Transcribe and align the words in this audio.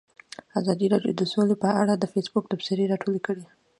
ازادي 0.59 0.87
راډیو 0.93 1.13
د 1.17 1.21
سوله 1.31 1.55
په 1.63 1.69
اړه 1.81 1.93
د 1.97 2.03
فیسبوک 2.13 2.45
تبصرې 2.51 2.89
راټولې 2.91 3.21
کړي. 3.27 3.45